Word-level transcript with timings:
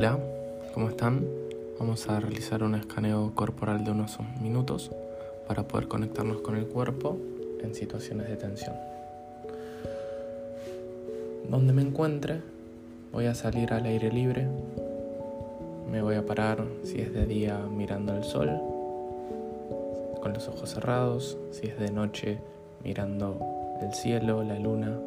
Hola, 0.00 0.18
¿cómo 0.72 0.88
están? 0.88 1.26
Vamos 1.78 2.08
a 2.08 2.18
realizar 2.18 2.62
un 2.62 2.74
escaneo 2.74 3.34
corporal 3.34 3.84
de 3.84 3.90
unos 3.90 4.16
minutos 4.40 4.90
para 5.46 5.68
poder 5.68 5.88
conectarnos 5.88 6.40
con 6.40 6.56
el 6.56 6.64
cuerpo 6.64 7.18
en 7.62 7.74
situaciones 7.74 8.26
de 8.30 8.36
tensión. 8.36 8.74
Donde 11.50 11.74
me 11.74 11.82
encuentre, 11.82 12.40
voy 13.12 13.26
a 13.26 13.34
salir 13.34 13.74
al 13.74 13.84
aire 13.84 14.10
libre. 14.10 14.48
Me 15.92 16.00
voy 16.00 16.14
a 16.14 16.24
parar 16.24 16.64
si 16.82 17.02
es 17.02 17.12
de 17.12 17.26
día 17.26 17.58
mirando 17.58 18.16
el 18.16 18.24
sol, 18.24 18.48
con 20.22 20.32
los 20.32 20.48
ojos 20.48 20.70
cerrados, 20.70 21.36
si 21.50 21.66
es 21.66 21.78
de 21.78 21.90
noche 21.90 22.38
mirando 22.82 23.38
el 23.82 23.92
cielo, 23.92 24.42
la 24.44 24.58
luna. 24.58 24.98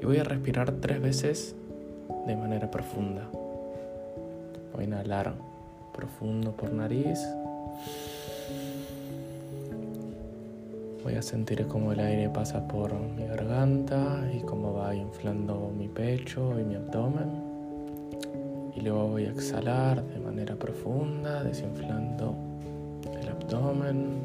Y 0.00 0.06
voy 0.06 0.16
a 0.16 0.24
respirar 0.24 0.72
tres 0.80 1.02
veces 1.02 1.54
de 2.26 2.36
manera 2.36 2.70
profunda. 2.70 3.28
Voy 4.76 4.84
a 4.84 4.88
inhalar 4.88 5.32
profundo 5.94 6.52
por 6.52 6.70
nariz. 6.70 7.18
Voy 11.02 11.14
a 11.14 11.22
sentir 11.22 11.66
cómo 11.66 11.92
el 11.92 12.00
aire 12.00 12.28
pasa 12.28 12.68
por 12.68 12.92
mi 12.92 13.26
garganta 13.26 14.30
y 14.34 14.40
cómo 14.40 14.74
va 14.74 14.94
inflando 14.94 15.72
mi 15.74 15.88
pecho 15.88 16.60
y 16.60 16.64
mi 16.64 16.74
abdomen. 16.74 17.42
Y 18.76 18.82
luego 18.82 19.08
voy 19.08 19.24
a 19.24 19.30
exhalar 19.30 20.04
de 20.04 20.20
manera 20.20 20.56
profunda, 20.56 21.42
desinflando 21.42 22.34
el 23.18 23.28
abdomen. 23.30 24.20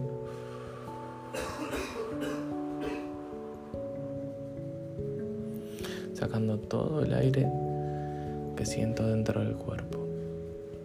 Sacando 6.13 6.60
todo 6.60 7.04
el 7.04 7.13
aire 7.13 7.49
que 8.58 8.65
siento 8.65 9.08
dentro 9.08 9.40
del 9.40 9.55
cuerpo. 9.55 10.01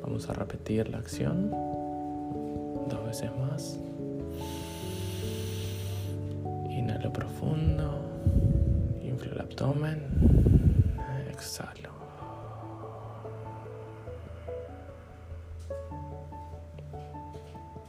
Vamos 0.06 0.28
a 0.30 0.34
repetir 0.34 0.88
la 0.88 0.98
acción 0.98 1.50
dos 1.50 3.04
veces 3.04 3.30
más. 3.36 3.76
Inhalo 6.70 7.12
profundo, 7.12 8.00
inflo 9.02 9.32
el 9.32 9.40
abdomen, 9.40 10.02
exhalo. 11.28 11.90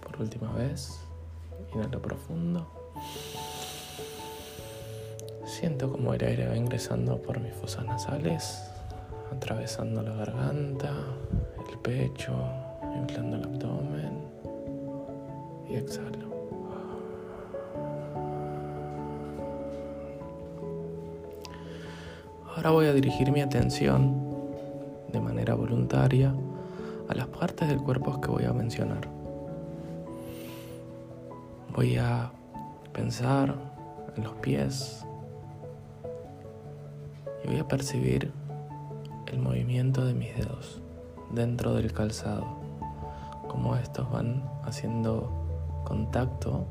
Por 0.01 0.19
última 0.19 0.51
vez, 0.53 0.99
inhalo 1.75 2.01
profundo. 2.01 2.67
Siento 5.45 5.91
como 5.91 6.15
el 6.15 6.23
aire 6.23 6.47
va 6.47 6.57
ingresando 6.57 7.21
por 7.21 7.39
mis 7.39 7.53
fosas 7.53 7.85
nasales, 7.85 8.63
atravesando 9.31 10.01
la 10.01 10.13
garganta, 10.13 10.93
el 11.69 11.77
pecho, 11.79 12.33
inflando 12.95 13.37
el 13.37 13.43
abdomen 13.43 14.21
y 15.69 15.75
exhalo. 15.75 16.27
Ahora 22.55 22.71
voy 22.71 22.87
a 22.87 22.93
dirigir 22.93 23.31
mi 23.31 23.41
atención 23.41 24.15
de 25.11 25.21
manera 25.21 25.53
voluntaria 25.53 26.33
a 27.07 27.13
las 27.13 27.27
partes 27.27 27.67
del 27.67 27.77
cuerpo 27.79 28.19
que 28.19 28.29
voy 28.29 28.45
a 28.45 28.53
mencionar. 28.53 29.07
Voy 31.75 31.97
a 31.97 32.31
pensar 32.93 33.53
en 34.15 34.23
los 34.23 34.33
pies 34.35 35.05
y 37.43 37.47
voy 37.47 37.59
a 37.59 37.67
percibir 37.67 38.31
el 39.27 39.39
movimiento 39.39 40.03
de 40.03 40.15
mis 40.15 40.35
dedos 40.35 40.81
dentro 41.31 41.73
del 41.73 41.91
calzado, 41.93 42.45
como 43.47 43.75
estos 43.75 44.09
van 44.11 44.43
haciendo 44.63 45.31
contacto 45.83 46.65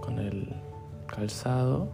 con 0.00 0.18
el 0.18 0.54
calzado. 1.06 1.88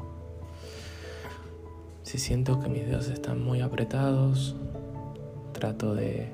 Si 2.03 2.19
siento 2.19 2.61
que 2.61 2.69
mis 2.69 2.87
dedos 2.87 3.09
están 3.09 3.45
muy 3.45 3.61
apretados, 3.61 4.57
trato 5.53 5.95
de 5.95 6.33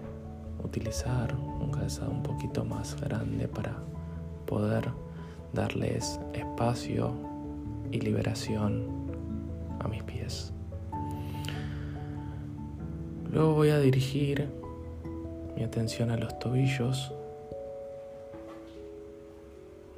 utilizar 0.62 1.34
un 1.34 1.71
calzado 1.71 2.11
un 2.11 2.22
poquito 2.22 2.65
más 2.65 3.00
grande 3.00 3.49
para 3.49 3.77
poder 4.47 4.88
darles 5.53 6.21
espacio 6.33 7.12
y 7.91 8.00
liberación 8.00 8.87
a 9.81 9.88
mis 9.88 10.03
pies. 10.03 10.53
Luego 13.33 13.55
voy 13.55 13.71
a 13.71 13.78
dirigir 13.81 14.49
mi 15.56 15.62
atención 15.62 16.10
a 16.10 16.16
los 16.16 16.38
tobillos 16.38 17.12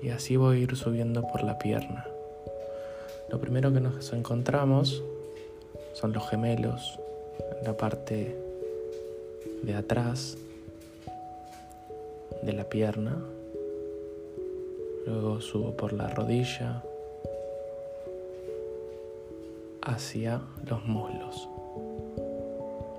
y 0.02 0.10
así 0.10 0.36
voy 0.36 0.56
a 0.56 0.60
ir 0.60 0.76
subiendo 0.76 1.26
por 1.26 1.42
la 1.42 1.58
pierna. 1.58 2.06
Lo 3.30 3.40
primero 3.40 3.72
que 3.72 3.80
nos 3.80 4.12
encontramos 4.12 5.02
son 5.94 6.12
los 6.12 6.28
gemelos 6.28 6.98
la 7.64 7.76
parte 7.76 8.36
de 9.62 9.74
atrás 9.74 10.36
de 12.42 12.52
la 12.52 12.64
pierna. 12.64 13.16
Luego 15.06 15.40
subo 15.40 15.76
por 15.76 15.92
la 15.92 16.08
rodilla 16.08 16.82
hacia 19.82 20.42
los 20.64 20.84
muslos. 20.84 21.48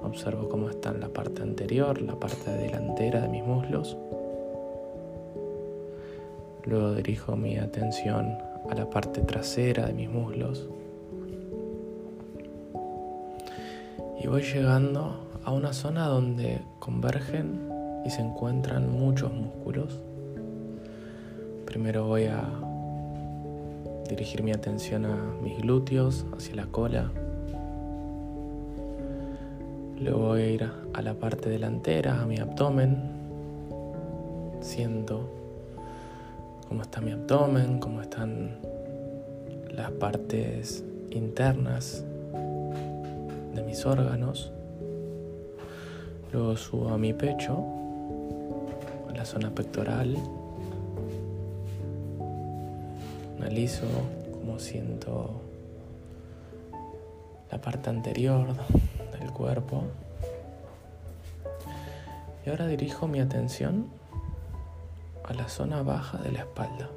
Observo 0.08 0.48
cómo 0.48 0.70
están 0.70 1.02
la 1.02 1.10
parte 1.10 1.42
anterior, 1.44 2.02
la 2.02 2.18
parte 2.18 2.50
delantera 2.50 3.20
de 3.20 3.28
mis 3.28 3.44
muslos. 3.44 3.98
Luego 6.64 6.94
dirijo 6.94 7.36
mi 7.36 7.58
atención 7.58 8.38
a 8.70 8.74
la 8.74 8.90
parte 8.90 9.20
trasera 9.20 9.86
de 9.86 9.92
mis 9.92 10.10
muslos. 10.10 10.70
Y 14.24 14.28
voy 14.28 14.44
llegando 14.44 15.28
a 15.44 15.52
una 15.52 15.74
zona 15.74 16.08
donde 16.08 16.62
convergen 16.80 17.70
y 18.06 18.10
se 18.10 18.22
encuentran 18.22 18.90
muchos 18.90 19.34
músculos. 19.34 20.00
Primero 21.66 22.08
voy 22.08 22.28
a 22.28 22.48
dirigir 24.08 24.42
mi 24.42 24.52
atención 24.52 25.06
a 25.06 25.18
mis 25.44 25.58
glúteos, 25.58 26.26
hacia 26.34 26.56
la 26.56 26.68
cola, 26.68 27.12
Luego 30.00 30.28
voy 30.28 30.42
a 30.42 30.48
ir 30.48 30.70
a 30.94 31.02
la 31.02 31.16
parte 31.16 31.50
delantera, 31.50 32.22
a 32.22 32.26
mi 32.28 32.38
abdomen. 32.38 32.98
Siento 34.62 35.28
cómo 36.68 36.84
está 36.84 37.02
mi 37.02 37.12
abdomen, 37.12 37.80
cómo 37.80 38.02
están 38.02 38.60
las 39.72 39.90
partes 39.92 40.84
internas 41.10 42.04
de 43.56 43.64
mis 43.64 43.86
órganos. 43.88 44.52
Luego 46.32 46.56
subo 46.58 46.90
a 46.90 46.98
mi 47.00 47.14
pecho, 47.14 47.64
a 49.10 49.14
la 49.14 49.26
zona 49.26 49.50
pectoral. 49.50 50.16
Analizo 53.38 53.88
cómo 54.32 54.60
siento 54.60 55.42
la 57.52 57.60
parte 57.60 57.90
anterior 57.90 58.48
del 59.20 59.32
cuerpo. 59.32 59.84
Y 62.46 62.50
ahora 62.50 62.68
dirijo 62.68 63.08
mi 63.08 63.20
atención 63.20 63.88
a 65.24 65.34
la 65.34 65.50
zona 65.50 65.84
baja 65.84 66.18
de 66.20 66.32
la 66.32 66.40
espalda, 66.40 66.90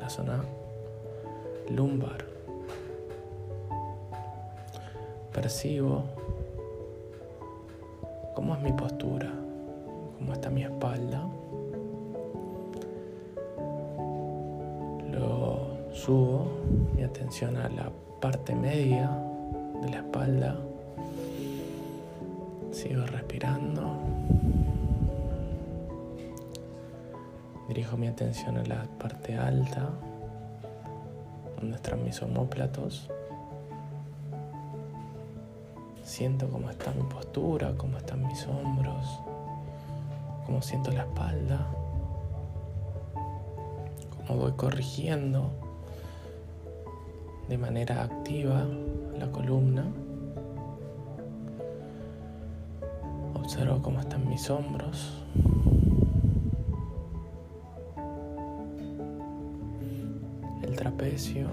la 0.00 0.10
zona 0.10 0.42
lumbar. 1.70 2.24
Percibo 5.32 6.04
cómo 8.34 8.54
es 8.54 8.62
mi 8.62 8.72
postura, 8.72 9.30
cómo 10.18 10.32
está 10.32 10.50
mi 10.50 10.64
espalda. 10.64 11.22
Luego 15.12 15.78
subo 15.92 16.46
mi 16.96 17.04
atención 17.04 17.56
a 17.56 17.68
la 17.68 17.90
parte 18.20 18.54
media 18.54 19.10
de 19.82 19.90
la 19.90 19.98
espalda 19.98 20.56
Sigo 22.76 23.06
respirando. 23.06 23.96
Dirijo 27.68 27.96
mi 27.96 28.06
atención 28.06 28.58
a 28.58 28.64
la 28.64 28.82
parte 28.98 29.34
alta, 29.34 29.88
donde 31.58 31.76
están 31.76 32.04
mis 32.04 32.20
homóplatos. 32.20 33.08
Siento 36.02 36.50
cómo 36.50 36.68
está 36.68 36.92
mi 36.92 37.02
postura, 37.04 37.72
cómo 37.78 37.96
están 37.96 38.26
mis 38.26 38.46
hombros, 38.46 39.20
cómo 40.44 40.60
siento 40.60 40.90
la 40.92 41.04
espalda, 41.04 41.66
cómo 44.18 44.38
voy 44.38 44.52
corrigiendo 44.52 45.50
de 47.48 47.56
manera 47.56 48.02
activa 48.02 48.66
la 49.18 49.32
columna 49.32 49.86
Observo 53.46 53.80
cómo 53.80 54.00
están 54.00 54.28
mis 54.28 54.50
hombros. 54.50 55.22
El 60.64 60.74
trapecio. 60.74 61.46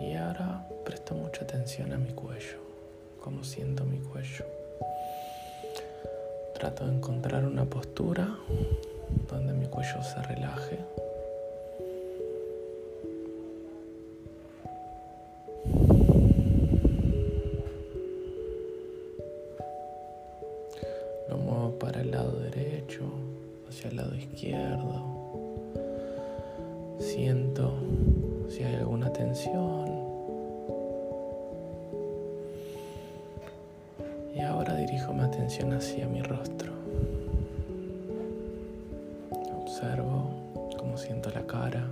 Y 0.00 0.14
ahora 0.14 0.64
presto 0.84 1.16
mucha 1.16 1.42
atención 1.42 1.92
a 1.92 1.98
mi 1.98 2.12
cuello, 2.12 2.58
cómo 3.20 3.42
siento 3.42 3.82
mi 3.82 3.98
cuello. 3.98 4.44
Trato 6.54 6.86
de 6.86 6.94
encontrar 6.94 7.44
una 7.44 7.64
postura 7.64 8.28
donde 9.28 9.54
mi 9.54 9.66
cuello 9.66 10.04
se 10.04 10.22
relaje. 10.22 10.78
Hacia 23.68 23.90
el 23.90 23.96
lado 23.96 24.14
izquierdo. 24.16 25.04
Siento 26.98 27.72
si 28.48 28.64
hay 28.64 28.74
alguna 28.74 29.12
tensión. 29.12 29.88
Y 34.34 34.40
ahora 34.40 34.74
dirijo 34.74 35.12
mi 35.12 35.20
atención 35.20 35.72
hacia 35.72 36.08
mi 36.08 36.20
rostro. 36.22 36.72
Observo 39.62 40.30
cómo 40.76 40.96
siento 40.96 41.30
la 41.30 41.46
cara. 41.46 41.86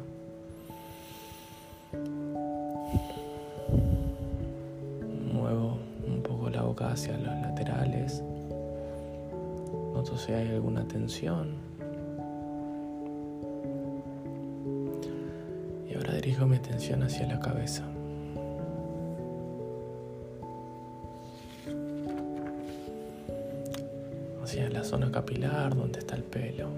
Muevo 5.33 5.79
un 6.07 6.23
poco 6.23 6.51
la 6.51 6.63
boca 6.63 6.91
hacia 6.91 7.17
los 7.19 7.35
laterales. 7.41 8.23
Noto 10.09 10.23
si 10.23 10.33
hay 10.33 10.49
alguna 10.49 10.89
tensión. 10.89 11.49
Y 15.87 15.95
ahora 15.95 16.15
dirijo 16.15 16.47
mi 16.47 16.57
atención 16.57 17.03
hacia 17.03 17.27
la 17.27 17.39
cabeza. 17.39 17.85
Hacia 24.43 24.71
la 24.71 24.83
zona 24.83 25.13
capilar 25.13 25.77
donde 25.77 25.99
está 25.99 26.17
el 26.17 26.23
pelo. 26.25 26.69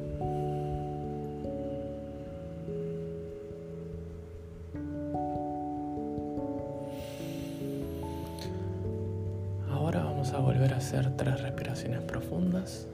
Ahora 9.70 10.02
vamos 10.02 10.32
a 10.32 10.38
volver 10.40 10.74
a 10.74 10.78
hacer 10.78 11.16
tres 11.16 11.40
respiraciones 11.42 12.00
profundas. 12.02 12.88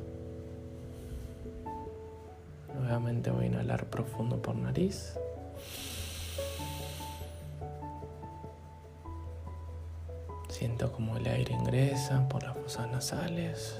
Voy 3.07 3.45
a 3.45 3.47
inhalar 3.47 3.87
profundo 3.87 4.43
por 4.43 4.57
nariz. 4.57 5.17
Siento 10.49 10.91
como 10.91 11.17
el 11.17 11.27
aire 11.29 11.55
ingresa 11.55 12.29
por 12.29 12.43
las 12.43 12.57
fosas 12.57 12.91
nasales, 12.91 13.77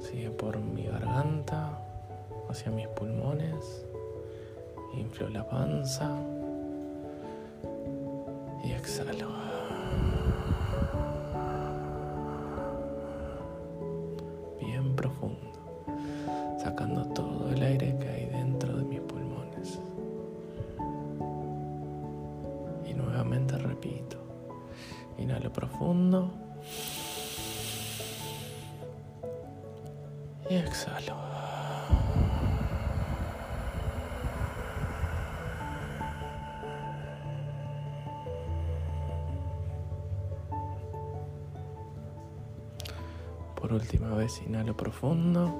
sigue 0.00 0.30
por 0.30 0.58
mi 0.58 0.84
garganta, 0.84 1.78
hacia 2.48 2.72
mis 2.72 2.88
pulmones, 2.88 3.84
inflo 4.94 5.28
la 5.28 5.46
panza 5.46 6.10
y 8.64 8.72
exhalo. 8.72 9.28
Inhalo 25.18 25.52
profundo. 25.52 26.30
Y 30.48 30.54
exhalo. 30.54 31.16
Por 43.56 43.72
última 43.72 44.14
vez, 44.14 44.40
inhalo 44.46 44.76
profundo. 44.76 45.52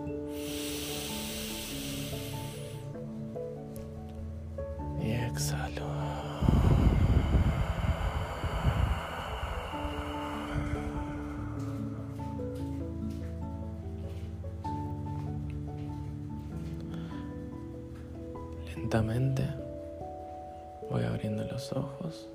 Y 5.03 5.11
exhalo. 5.11 5.89
Voy 20.91 21.05
abriendo 21.05 21.45
los 21.45 21.73
ojos 21.73 22.27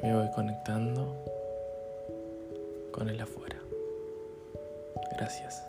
y 0.00 0.06
me 0.06 0.14
voy 0.14 0.30
conectando 0.36 1.16
con 2.92 3.08
el 3.08 3.20
afuera. 3.20 3.56
Gracias. 5.16 5.67